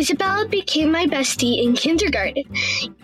[0.00, 2.44] Isabella became my bestie in kindergarten.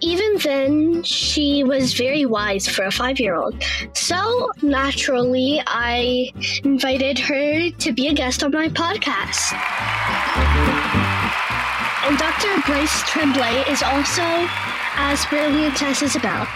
[0.01, 3.63] Even then, she was very wise for a five year old.
[3.93, 6.31] So, naturally, I
[6.65, 9.53] invited her to be a guest on my podcast.
[12.07, 12.63] And Dr.
[12.65, 14.25] Bryce Tremblay is also
[14.97, 16.49] as brilliant as Isabel.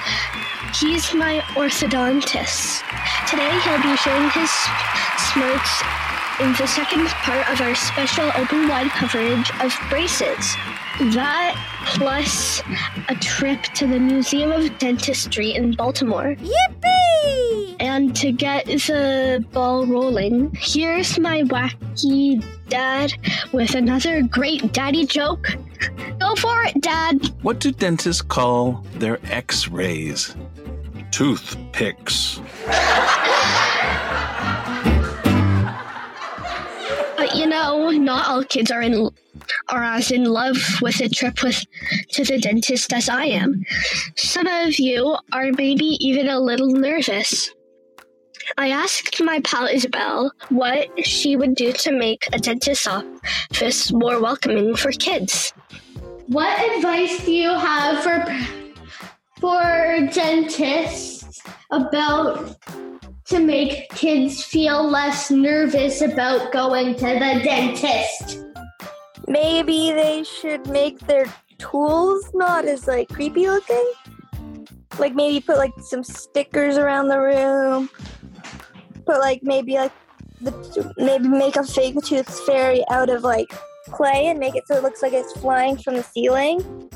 [0.72, 2.82] He's my orthodontist.
[3.28, 4.50] Today, he'll be sharing his
[5.18, 6.09] smarts
[6.40, 10.56] in the second part of our special open wide coverage of braces.
[11.14, 11.54] That
[11.84, 12.62] plus
[13.08, 16.36] a trip to the Museum of Dentistry in Baltimore.
[16.36, 17.76] Yippee!
[17.78, 23.12] And to get the ball rolling, here's my wacky dad
[23.52, 25.48] with another great daddy joke.
[26.18, 27.30] Go for it, Dad.
[27.42, 30.34] What do dentists call their x rays?
[31.10, 32.40] Toothpicks.
[37.34, 39.08] You know, not all kids are in
[39.68, 41.64] are as in love with a trip with
[42.10, 43.64] to the dentist as I am.
[44.16, 47.50] Some of you are maybe even a little nervous.
[48.58, 54.20] I asked my pal Isabel what she would do to make a dentist's office more
[54.20, 55.52] welcoming for kids.
[56.26, 58.24] What advice do you have for
[59.40, 62.56] for dentists about
[63.30, 68.44] to make kids feel less nervous about going to the dentist?
[69.28, 71.26] Maybe they should make their
[71.58, 73.92] tools not as like creepy looking.
[74.98, 77.88] Like maybe put like some stickers around the room.
[79.06, 79.92] Put like maybe like
[80.40, 83.52] the maybe make a fake tooth fairy out of like
[83.86, 86.90] clay and make it so it looks like it's flying from the ceiling.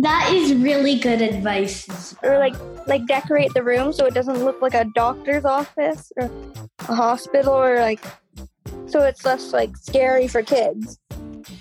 [0.00, 2.14] That is really good advice.
[2.22, 2.54] Or like
[2.86, 6.30] like decorate the room so it doesn't look like a doctor's office or
[6.88, 8.00] a hospital or like
[8.86, 11.00] so it's less like scary for kids.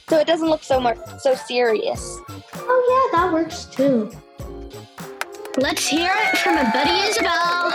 [0.07, 2.19] So it doesn't look so much so serious.
[2.53, 4.11] Oh yeah, that works too.
[5.57, 7.73] Let's hear it from a buddy Isabel.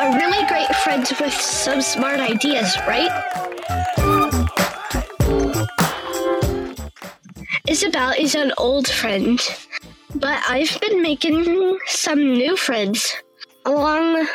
[0.00, 3.47] A really great friend with some smart ideas, right?
[7.68, 9.38] Isabel is an old friend,
[10.14, 13.14] but I've been making some new friends
[13.66, 14.26] along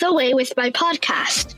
[0.00, 1.54] the way with my podcast.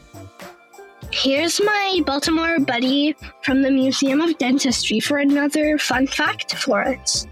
[1.10, 7.26] Here's my Baltimore buddy from the Museum of Dentistry for another fun fact for us.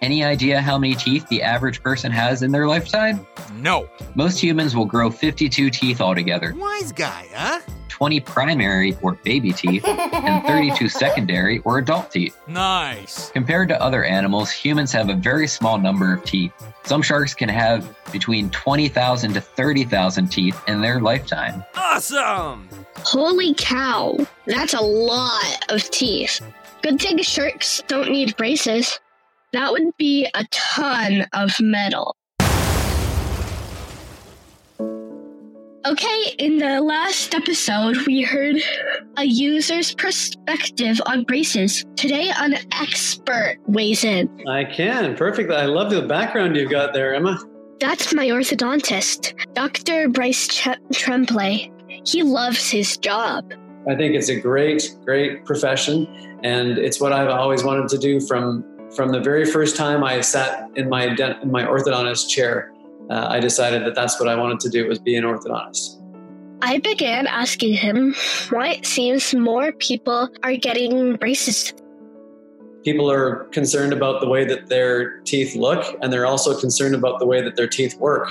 [0.00, 3.24] Any idea how many teeth the average person has in their lifetime?
[3.56, 3.88] No.
[4.14, 7.60] Most humans will grow 52 teeth altogether Wise guy, huh?
[7.88, 12.36] 20 primary or baby teeth, and 32 secondary or adult teeth.
[12.48, 13.30] Nice.
[13.30, 16.52] Compared to other animals, humans have a very small number of teeth.
[16.84, 21.62] Some sharks can have between 20,000 to 30,000 teeth in their lifetime.
[21.76, 22.68] Awesome.
[23.04, 26.40] Holy cow, that's a lot of teeth.
[26.82, 28.98] Good thing sharks don't need braces.
[29.52, 32.16] That would be a ton of metal.
[35.84, 38.54] Okay, in the last episode, we heard
[39.16, 41.84] a user's perspective on braces.
[41.96, 44.30] Today, an expert weighs in.
[44.48, 45.16] I can.
[45.16, 45.50] Perfect.
[45.50, 47.36] I love the background you've got there, Emma.
[47.80, 50.08] That's my orthodontist, Dr.
[50.08, 51.72] Bryce Ch- Tremblay.
[52.06, 53.52] He loves his job.
[53.90, 56.06] I think it's a great, great profession,
[56.44, 60.20] and it's what I've always wanted to do from from the very first time I
[60.20, 62.71] sat in my dent- in my orthodontist chair.
[63.12, 66.00] Uh, I decided that that's what I wanted to do was be an orthodontist.
[66.62, 68.14] I began asking him
[68.48, 71.74] why it seems more people are getting braces.
[72.84, 77.18] People are concerned about the way that their teeth look, and they're also concerned about
[77.18, 78.30] the way that their teeth work.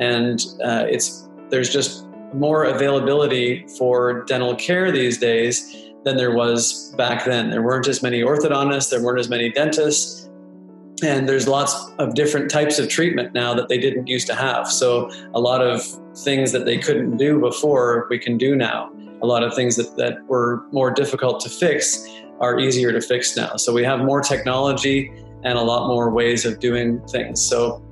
[0.00, 2.04] And uh, it's there's just
[2.34, 7.50] more availability for dental care these days than there was back then.
[7.50, 10.28] There weren't as many orthodontists, there weren't as many dentists,
[11.02, 14.70] and there's lots of different types of treatment now that they didn't used to have.
[14.70, 15.82] So a lot of
[16.18, 18.90] things that they couldn't do before, we can do now.
[19.22, 22.06] A lot of things that, that were more difficult to fix
[22.40, 23.56] are easier to fix now.
[23.56, 25.10] So we have more technology
[25.44, 27.42] and a lot more ways of doing things.
[27.42, 27.82] So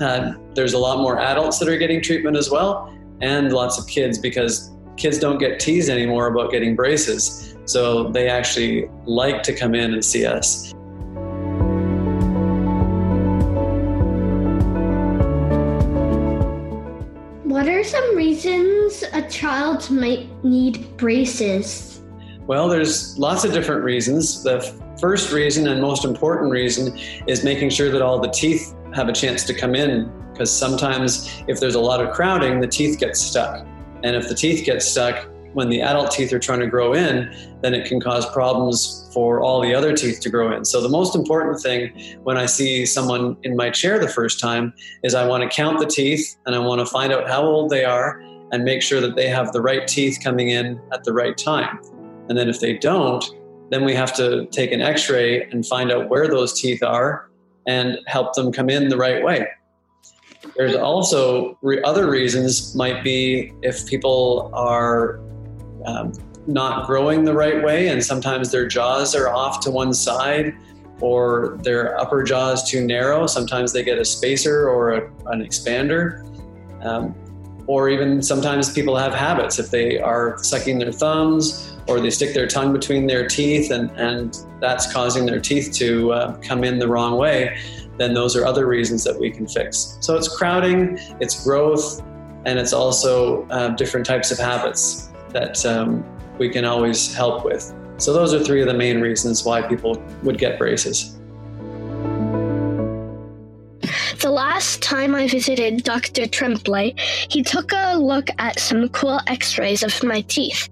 [0.00, 3.86] uh, there's a lot more adults that are getting treatment as well, and lots of
[3.86, 7.56] kids because kids don't get teased anymore about getting braces.
[7.66, 10.74] So they actually like to come in and see us.
[19.12, 22.02] A child might need braces?
[22.46, 24.42] Well, there's lots of different reasons.
[24.42, 24.60] The
[25.00, 29.12] first reason and most important reason is making sure that all the teeth have a
[29.12, 33.16] chance to come in because sometimes if there's a lot of crowding, the teeth get
[33.16, 33.66] stuck.
[34.02, 37.32] And if the teeth get stuck, when the adult teeth are trying to grow in,
[37.62, 40.64] then it can cause problems for all the other teeth to grow in.
[40.64, 44.74] So the most important thing when I see someone in my chair the first time
[45.04, 47.70] is I want to count the teeth and I want to find out how old
[47.70, 48.20] they are
[48.54, 51.80] and make sure that they have the right teeth coming in at the right time.
[52.28, 53.24] And then if they don't,
[53.70, 57.28] then we have to take an x-ray and find out where those teeth are
[57.66, 59.48] and help them come in the right way.
[60.56, 65.18] There's also re- other reasons, might be if people are
[65.84, 66.12] um,
[66.46, 70.54] not growing the right way, and sometimes their jaws are off to one side,
[71.00, 73.26] or their upper jaw is too narrow.
[73.26, 75.00] Sometimes they get a spacer or a,
[75.32, 76.22] an expander.
[76.84, 77.16] Um,
[77.66, 82.34] or even sometimes people have habits if they are sucking their thumbs or they stick
[82.34, 86.78] their tongue between their teeth and, and that's causing their teeth to uh, come in
[86.78, 87.56] the wrong way
[87.96, 89.96] then those are other reasons that we can fix.
[90.00, 92.02] So it's crowding, it's growth,
[92.44, 96.04] and it's also uh, different types of habits that um,
[96.38, 97.72] we can always help with.
[97.98, 101.18] So those are three of the main reasons why people would get braces.
[104.64, 106.26] Last time I visited Dr.
[106.26, 106.94] Tremblay,
[107.28, 110.70] he took a look at some cool x rays of my teeth.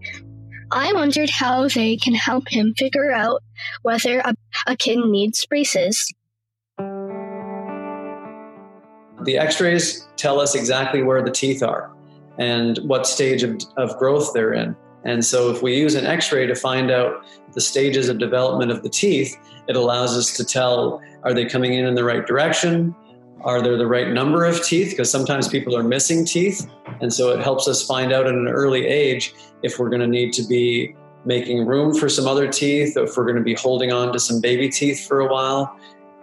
[0.70, 3.42] I wondered how they can help him figure out
[3.82, 4.34] whether a,
[4.66, 6.10] a kid needs braces.
[9.24, 11.92] The x rays tell us exactly where the teeth are
[12.38, 14.74] and what stage of, of growth they're in.
[15.04, 18.70] And so, if we use an x ray to find out the stages of development
[18.70, 19.36] of the teeth,
[19.68, 22.94] it allows us to tell are they coming in in the right direction?
[23.44, 24.90] Are there the right number of teeth?
[24.90, 26.68] Because sometimes people are missing teeth.
[27.00, 30.06] And so, it helps us find out at an early age if we're going to
[30.06, 30.94] need to be
[31.24, 34.18] making room for some other teeth, or if we're going to be holding on to
[34.18, 35.78] some baby teeth for a while.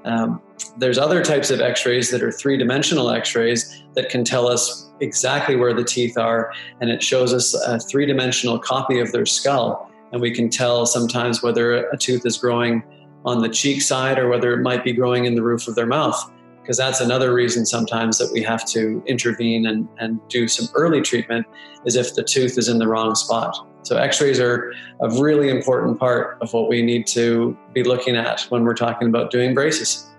[0.05, 0.41] Um,
[0.77, 5.73] there's other types of x-rays that are three-dimensional x-rays that can tell us exactly where
[5.73, 10.31] the teeth are and it shows us a three-dimensional copy of their skull and we
[10.31, 12.83] can tell sometimes whether a tooth is growing
[13.25, 15.85] on the cheek side or whether it might be growing in the roof of their
[15.85, 16.31] mouth
[16.69, 21.01] because that's another reason sometimes that we have to intervene and, and do some early
[21.01, 21.43] treatment
[21.83, 23.57] is if the tooth is in the wrong spot.
[23.81, 24.71] So x-rays are
[25.01, 29.07] a really important part of what we need to be looking at when we're talking
[29.07, 30.11] about doing braces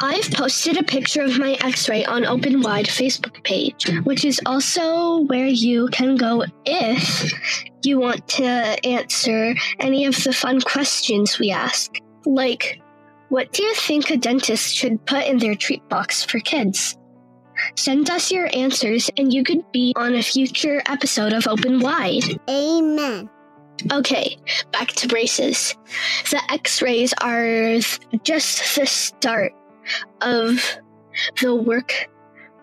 [0.00, 4.40] I've posted a picture of my x ray on Open Wide Facebook page, which is
[4.44, 7.32] also where you can go if
[7.82, 8.44] you want to
[8.84, 11.92] answer any of the fun questions we ask.
[12.26, 12.80] Like,
[13.28, 16.96] what do you think a dentist should put in their treat box for kids?
[17.76, 22.40] Send us your answers and you could be on a future episode of Open Wide.
[22.50, 23.30] Amen.
[23.92, 24.38] Okay,
[24.72, 25.76] back to braces.
[26.30, 27.78] The x rays are
[28.22, 29.52] just the start
[30.20, 30.78] of
[31.40, 32.08] the work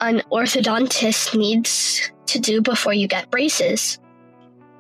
[0.01, 4.00] an orthodontist needs to do before you get braces.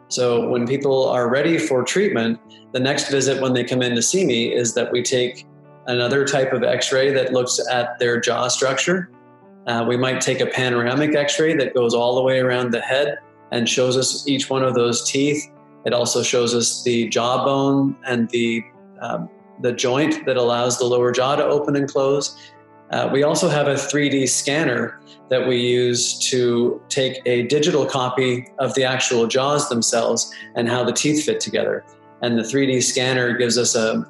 [0.09, 2.39] So, when people are ready for treatment,
[2.73, 5.45] the next visit when they come in to see me is that we take
[5.87, 9.09] another type of x ray that looks at their jaw structure.
[9.67, 12.81] Uh, we might take a panoramic x ray that goes all the way around the
[12.81, 13.19] head
[13.51, 15.49] and shows us each one of those teeth.
[15.85, 18.63] It also shows us the jawbone and the
[19.01, 19.29] um,
[19.61, 22.37] the joint that allows the lower jaw to open and close.
[22.91, 24.99] Uh, we also have a 3D scanner
[25.29, 30.83] that we use to take a digital copy of the actual jaws themselves and how
[30.83, 31.85] the teeth fit together.
[32.21, 34.05] And the 3D scanner gives us a,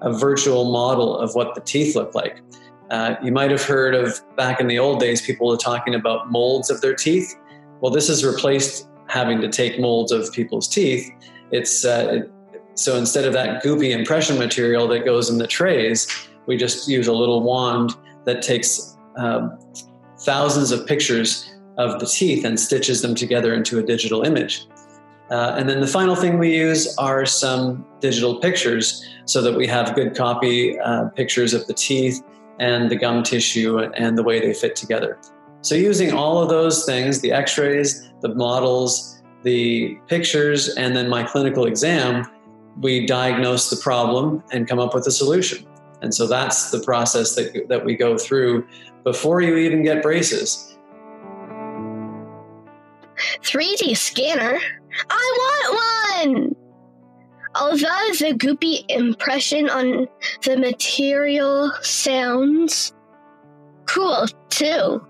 [0.00, 2.40] a virtual model of what the teeth look like.
[2.90, 6.30] Uh, you might have heard of back in the old days, people were talking about
[6.30, 7.34] molds of their teeth.
[7.80, 11.10] Well, this has replaced having to take molds of people's teeth.
[11.50, 12.22] It's uh,
[12.74, 16.08] so instead of that goopy impression material that goes in the trays,
[16.46, 19.58] we just use a little wand that takes um,
[20.20, 24.66] thousands of pictures of the teeth and stitches them together into a digital image.
[25.30, 29.66] Uh, and then the final thing we use are some digital pictures so that we
[29.66, 32.22] have good copy uh, pictures of the teeth
[32.60, 35.18] and the gum tissue and the way they fit together.
[35.62, 41.08] So, using all of those things the x rays, the models, the pictures, and then
[41.08, 42.26] my clinical exam
[42.80, 45.66] we diagnose the problem and come up with a solution.
[46.02, 48.66] And so that's the process that, that we go through
[49.04, 50.76] before you even get braces.
[53.42, 54.58] 3D scanner?
[55.10, 56.56] I want one!
[57.56, 60.08] Although the goopy impression on
[60.42, 62.92] the material sounds
[63.86, 65.06] cool too.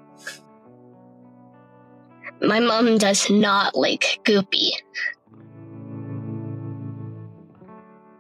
[2.42, 4.72] My mom does not like goopy.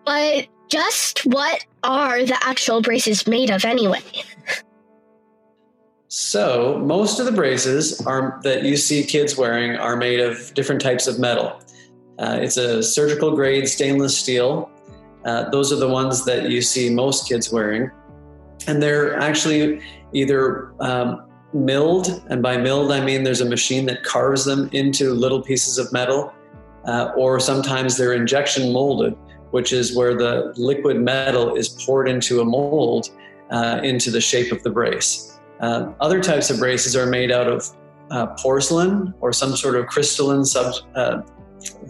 [0.04, 4.02] But just what are the actual braces made of anyway?
[6.08, 10.80] So most of the braces are that you see kids wearing are made of different
[10.80, 11.60] types of metal.
[12.18, 14.70] Uh, it's a surgical grade stainless steel.
[15.24, 17.90] Uh, those are the ones that you see most kids wearing,
[18.68, 19.80] and they're actually
[20.12, 25.14] either um, milled, and by milled I mean there's a machine that carves them into
[25.14, 26.32] little pieces of metal,
[26.86, 29.16] uh, or sometimes they're injection molded,
[29.54, 33.10] which is where the liquid metal is poured into a mold
[33.52, 35.38] uh, into the shape of the brace.
[35.60, 37.70] Uh, other types of braces are made out of
[38.10, 41.22] uh, porcelain or some sort of crystalline sub, uh,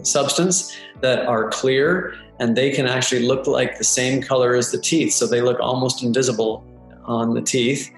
[0.03, 4.79] substance that are clear and they can actually look like the same color as the
[4.79, 6.63] teeth, so they look almost invisible
[7.05, 7.91] on the teeth.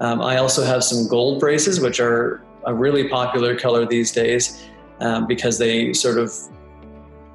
[0.00, 4.64] Um, I also have some gold braces, which are a really popular color these days
[4.98, 6.32] um, because they sort of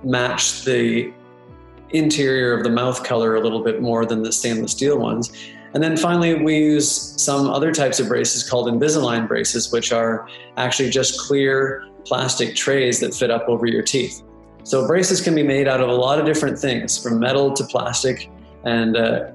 [0.03, 1.13] match the
[1.91, 5.31] interior of the mouth color a little bit more than the stainless steel ones.
[5.73, 6.89] And then finally, we use
[7.21, 12.99] some other types of braces called Invisalign braces, which are actually just clear plastic trays
[13.01, 14.23] that fit up over your teeth.
[14.63, 17.63] So braces can be made out of a lot of different things, from metal to
[17.65, 18.29] plastic,
[18.63, 19.31] and uh,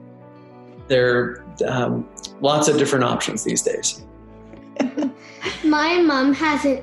[0.89, 2.09] there are um,
[2.41, 4.05] lots of different options these days.
[5.65, 6.83] My mom hasn't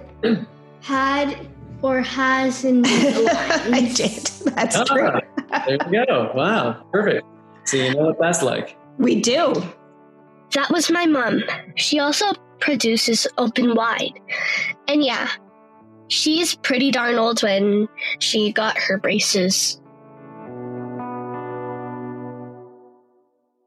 [0.82, 1.48] had
[1.82, 4.26] or has in I did.
[4.56, 5.10] That's Ah, true.
[5.52, 6.32] There you go.
[6.36, 7.26] Wow, perfect.
[7.66, 8.78] So you know what that's like.
[8.98, 9.54] We do.
[10.54, 11.44] That was my mom.
[11.76, 14.20] She also produces Open Wide.
[14.88, 15.30] And yeah,
[16.08, 17.88] she's pretty darn old when
[18.20, 19.80] she got her braces.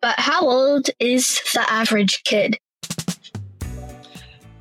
[0.00, 2.58] But how old is the average kid?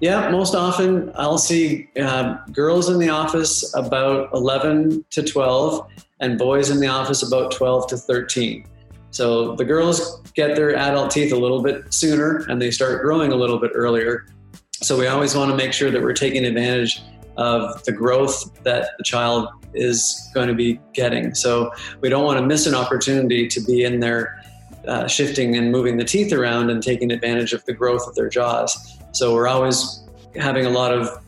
[0.01, 5.87] Yeah, most often I'll see uh, girls in the office about 11 to 12
[6.19, 8.65] and boys in the office about 12 to 13.
[9.11, 13.31] So the girls get their adult teeth a little bit sooner and they start growing
[13.31, 14.25] a little bit earlier.
[14.71, 17.03] So we always want to make sure that we're taking advantage
[17.37, 21.35] of the growth that the child is going to be getting.
[21.35, 24.43] So we don't want to miss an opportunity to be in there
[24.87, 28.29] uh, shifting and moving the teeth around and taking advantage of the growth of their
[28.29, 28.97] jaws.
[29.11, 30.03] So we're always
[30.35, 31.21] having a lot of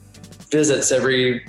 [0.49, 1.45] visits every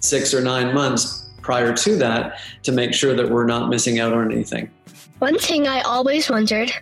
[0.00, 4.12] six or nine months prior to that to make sure that we're not missing out
[4.12, 4.70] on anything.
[5.18, 6.72] One thing I always wondered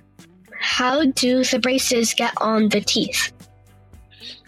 [0.58, 3.32] how do the braces get on the teeth?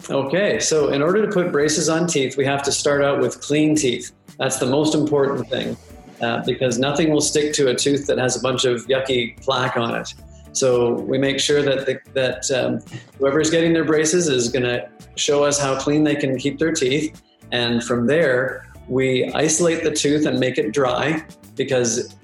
[0.09, 3.39] Okay, so in order to put braces on teeth, we have to start out with
[3.41, 4.11] clean teeth.
[4.39, 5.77] That's the most important thing
[6.21, 9.77] uh, because nothing will stick to a tooth that has a bunch of yucky plaque
[9.77, 10.13] on it.
[10.57, 12.79] So we make sure that the, that um,
[13.19, 16.71] whoever's getting their braces is going to show us how clean they can keep their
[16.71, 17.21] teeth,
[17.51, 21.23] and from there we isolate the tooth and make it dry
[21.55, 22.15] because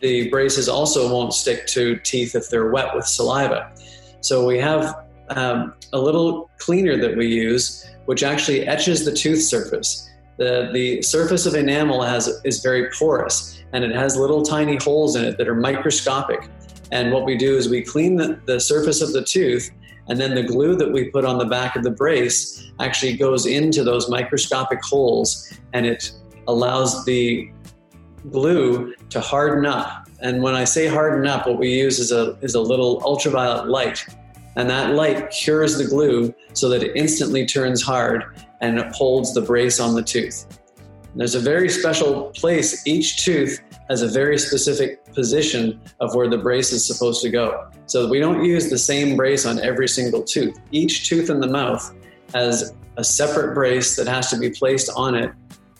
[0.00, 3.72] the braces also won't stick to teeth if they're wet with saliva.
[4.20, 9.42] So we have um, a little cleaner that we use, which actually etches the tooth
[9.42, 10.10] surface.
[10.38, 15.16] The, the surface of enamel has, is very porous and it has little tiny holes
[15.16, 16.48] in it that are microscopic.
[16.92, 19.70] And what we do is we clean the, the surface of the tooth,
[20.08, 23.46] and then the glue that we put on the back of the brace actually goes
[23.46, 26.12] into those microscopic holes and it
[26.46, 27.50] allows the
[28.30, 30.08] glue to harden up.
[30.20, 33.68] And when I say harden up, what we use is a, is a little ultraviolet
[33.68, 34.04] light.
[34.54, 38.24] And that light cures the glue so that it instantly turns hard
[38.60, 40.46] and it holds the brace on the tooth.
[41.16, 42.86] And there's a very special place.
[42.86, 47.70] Each tooth has a very specific position of where the brace is supposed to go.
[47.86, 50.60] So we don't use the same brace on every single tooth.
[50.72, 51.94] Each tooth in the mouth
[52.34, 55.32] has a separate brace that has to be placed on it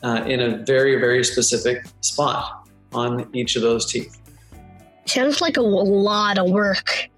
[0.03, 4.19] uh, in a very, very specific spot on each of those teeth.
[5.07, 7.09] Sounds like a lot of work.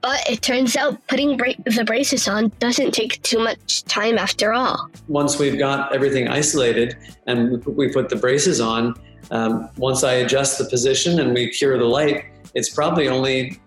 [0.00, 4.52] But it turns out putting bra- the braces on doesn't take too much time after
[4.52, 4.88] all.
[5.08, 6.96] Once we've got everything isolated
[7.26, 8.94] and we put- the braces on,
[9.30, 12.24] um, once I adjust the position and we cure the light,
[12.54, 13.60] it's probably only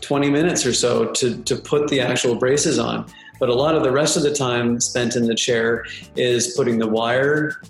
[0.00, 3.06] 20 minutes or so to, to put the actual braces on.
[3.38, 5.84] But a lot of the rest of the time spent in the chair
[6.16, 7.60] is putting the wire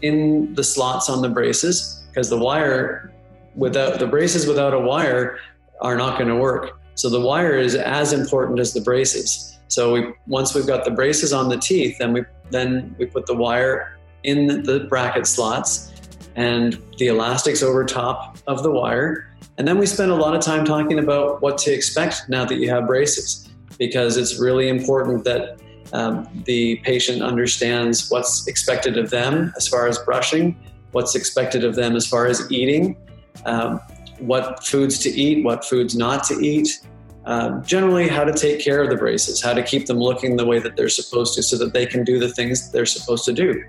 [0.00, 3.11] in the slots on the braces because the wire
[3.54, 5.38] without the braces without a wire
[5.80, 6.80] are not going to work.
[6.94, 9.58] So the wire is as important as the braces.
[9.68, 13.26] So we once we've got the braces on the teeth, then we then we put
[13.26, 15.92] the wire in the bracket slots
[16.36, 19.28] and the elastics over top of the wire.
[19.58, 22.56] And then we spend a lot of time talking about what to expect now that
[22.56, 25.60] you have braces, because it's really important that
[25.92, 30.56] um, the patient understands what's expected of them as far as brushing,
[30.92, 32.96] what's expected of them as far as eating,
[33.46, 33.80] um,
[34.18, 36.80] what foods to eat, what foods not to eat,
[37.24, 40.46] um, generally how to take care of the braces, how to keep them looking the
[40.46, 43.32] way that they're supposed to, so that they can do the things they're supposed to
[43.32, 43.62] do.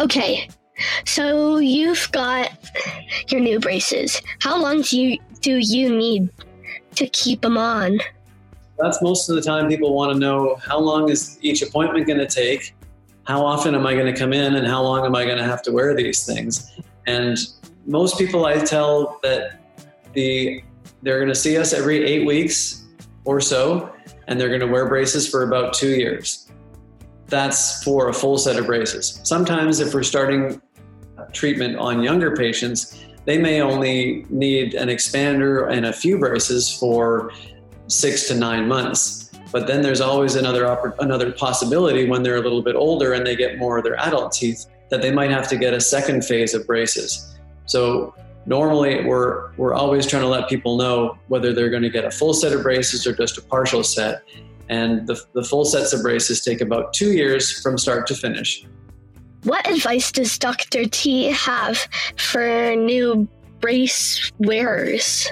[0.00, 0.48] Okay,
[1.06, 2.50] so you've got
[3.28, 4.20] your new braces.
[4.40, 6.30] How long do you do you need
[6.96, 7.98] to keep them on?
[8.78, 12.20] That's most of the time people want to know how long is each appointment going
[12.20, 12.74] to take,
[13.24, 15.44] how often am I going to come in, and how long am I going to
[15.44, 16.70] have to wear these things.
[17.06, 17.38] And
[17.88, 19.60] most people I tell that
[20.12, 20.62] the
[21.02, 22.84] they're going to see us every eight weeks
[23.24, 23.92] or so,
[24.26, 26.50] and they're going to wear braces for about two years.
[27.26, 29.20] That's for a full set of braces.
[29.24, 30.60] Sometimes, if we're starting
[31.32, 37.32] treatment on younger patients, they may only need an expander and a few braces for
[37.86, 39.30] six to nine months.
[39.50, 40.66] But then there's always another
[40.98, 44.32] another possibility when they're a little bit older and they get more of their adult
[44.32, 47.37] teeth that they might have to get a second phase of braces.
[47.68, 48.14] So
[48.46, 52.10] normally we're we're always trying to let people know whether they're going to get a
[52.10, 54.22] full set of braces or just a partial set.
[54.70, 58.66] And the, the full sets of braces take about two years from start to finish.
[59.44, 60.84] What advice does Dr.
[60.86, 61.78] T have
[62.16, 63.28] for new
[63.60, 65.28] brace wearers?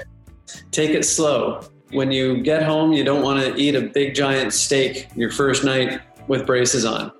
[0.71, 1.61] Take it slow.
[1.91, 5.63] When you get home, you don't want to eat a big giant steak your first
[5.63, 7.11] night with braces on.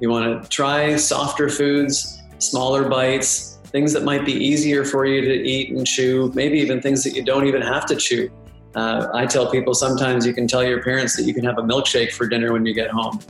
[0.00, 5.20] You want to try softer foods, smaller bites, things that might be easier for you
[5.20, 8.30] to eat and chew, maybe even things that you don't even have to chew.
[8.74, 11.62] Uh, I tell people sometimes you can tell your parents that you can have a
[11.62, 13.20] milkshake for dinner when you get home.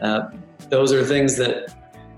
[0.00, 0.30] Uh,
[0.70, 1.74] those are things that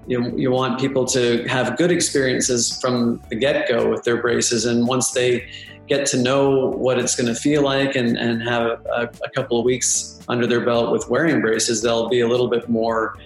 [0.07, 4.65] you, you want people to have good experiences from the get go with their braces.
[4.65, 5.49] And once they
[5.89, 9.59] get to know what it's going to feel like and, and have a, a, couple
[9.59, 13.19] of weeks under their belt with wearing braces, they'll be a little bit more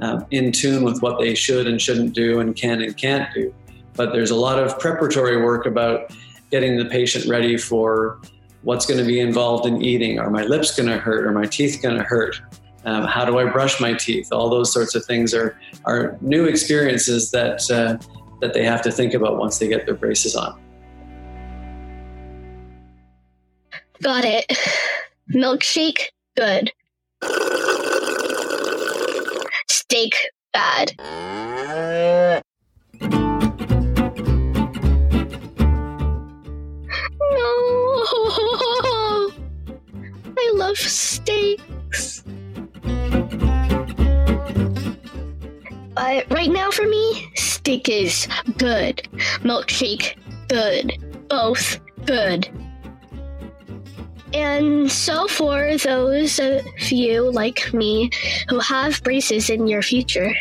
[0.00, 3.52] uh, in tune with what they should and shouldn't do and can and can't do.
[3.96, 6.12] But there's a lot of preparatory work about
[6.50, 8.20] getting the patient ready for
[8.62, 10.18] what's going to be involved in eating.
[10.18, 11.26] Are my lips going to hurt?
[11.26, 12.40] Are my teeth going to hurt?
[12.84, 14.28] Um, how do I brush my teeth?
[14.32, 17.98] All those sorts of things are are new experiences that uh,
[18.40, 20.60] that they have to think about once they get their braces on.
[24.02, 24.46] Got it.
[25.34, 26.72] Milkshake, good.
[29.68, 30.14] Steak,
[30.52, 30.92] bad.
[40.38, 42.22] I love steaks.
[45.94, 49.08] But right now for me, steak is good.
[49.42, 50.16] Milkshake,
[50.48, 50.92] good.
[51.28, 52.48] Both good.
[54.34, 58.10] And so, for those of you like me
[58.50, 60.34] who have braces in your future,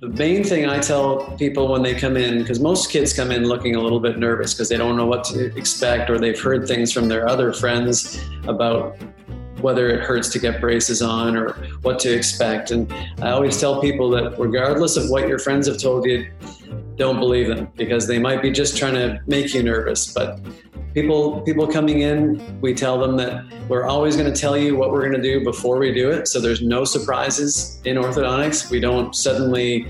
[0.00, 3.44] the main thing I tell people when they come in, because most kids come in
[3.44, 6.68] looking a little bit nervous because they don't know what to expect or they've heard
[6.68, 8.96] things from their other friends about
[9.60, 12.70] whether it hurts to get braces on or what to expect.
[12.70, 12.92] And
[13.22, 16.30] I always tell people that regardless of what your friends have told you,
[16.96, 20.12] don't believe them because they might be just trying to make you nervous.
[20.12, 20.40] But
[20.94, 24.90] people people coming in, we tell them that we're always going to tell you what
[24.90, 26.28] we're going to do before we do it.
[26.28, 28.70] So there's no surprises in orthodontics.
[28.70, 29.86] We don't suddenly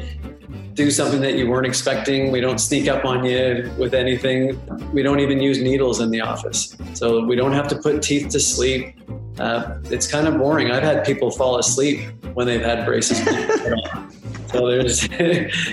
[0.75, 2.31] do something that you weren't expecting.
[2.31, 4.61] We don't sneak up on you with anything.
[4.93, 6.77] We don't even use needles in the office.
[6.95, 8.97] So we don't have to put teeth to sleep.
[9.38, 10.70] Uh, it's kind of boring.
[10.70, 12.01] I've had people fall asleep
[12.35, 13.18] when they've had braces.
[14.48, 15.09] so there's,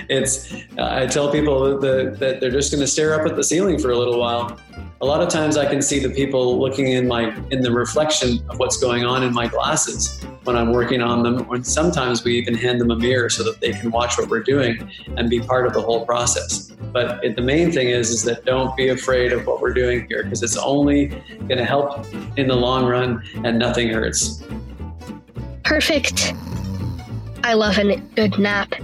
[0.08, 0.54] it's.
[0.78, 3.90] I tell people that, that they're just going to stare up at the ceiling for
[3.90, 4.58] a little while.
[5.00, 8.42] A lot of times, I can see the people looking in my in the reflection
[8.48, 11.50] of what's going on in my glasses when I'm working on them.
[11.50, 14.42] And sometimes we even hand them a mirror so that they can watch what we're
[14.42, 16.70] doing and be part of the whole process.
[16.92, 20.06] But it, the main thing is, is that don't be afraid of what we're doing
[20.08, 21.06] here because it's only
[21.48, 22.06] going to help
[22.36, 24.42] in the long run and nothing hurts.
[25.64, 26.32] perfect.
[27.44, 28.74] I love a good nap.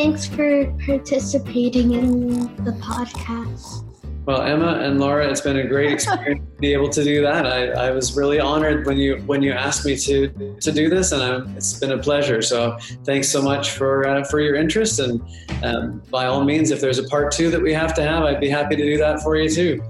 [0.00, 2.28] Thanks for participating in
[2.64, 3.84] the podcast.
[4.26, 7.44] Well, Emma and Laura, it's been a great experience to be able to do that.
[7.44, 11.10] I, I was really honored when you when you asked me to to do this,
[11.10, 12.40] and I, it's been a pleasure.
[12.42, 15.00] So, thanks so much for uh, for your interest.
[15.00, 15.20] And
[15.64, 18.38] um, by all means, if there's a part two that we have to have, I'd
[18.38, 19.82] be happy to do that for you too.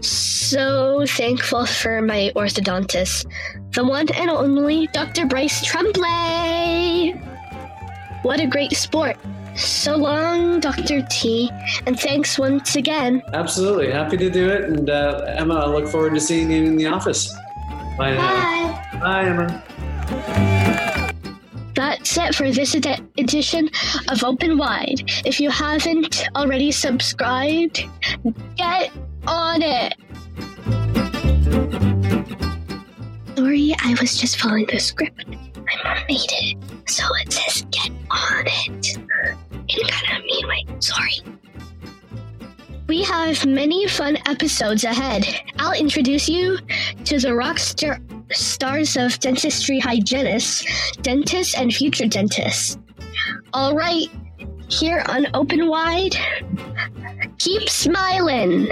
[0.00, 3.26] So thankful for my orthodontist,
[3.74, 5.26] the one and only Dr.
[5.26, 7.27] Bryce Tremblay.
[8.22, 9.16] What a great sport.
[9.56, 11.02] So long, Dr.
[11.10, 11.50] T,
[11.86, 13.22] and thanks once again.
[13.32, 14.64] Absolutely, happy to do it.
[14.64, 17.32] And uh, Emma, I look forward to seeing you in the office.
[17.98, 18.14] Bye.
[18.16, 18.98] Bye.
[19.00, 19.64] Bye, Emma.
[21.74, 23.70] That's it for this edi- edition
[24.08, 25.02] of Open Wide.
[25.24, 27.84] If you haven't already subscribed,
[28.56, 28.92] get
[29.26, 29.94] on it.
[33.36, 35.24] Sorry, I was just following the script.
[35.28, 36.56] My mom made it,
[36.88, 38.96] so it says get on it.
[38.96, 40.66] In kind of a mean way.
[40.80, 41.20] Sorry.
[42.88, 45.26] We have many fun episodes ahead.
[45.58, 46.58] I'll introduce you
[47.04, 52.78] to the rock star- stars of dentistry hygienists, dentists, and future dentists.
[53.52, 54.08] All right,
[54.68, 56.16] here on Open Wide,
[57.38, 58.68] keep smiling.